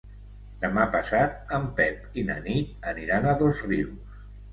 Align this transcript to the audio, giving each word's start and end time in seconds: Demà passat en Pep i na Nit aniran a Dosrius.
Demà 0.61 0.85
passat 0.93 1.51
en 1.57 1.67
Pep 1.79 2.17
i 2.21 2.23
na 2.29 2.37
Nit 2.47 2.89
aniran 2.93 3.29
a 3.29 3.37
Dosrius. 3.43 4.19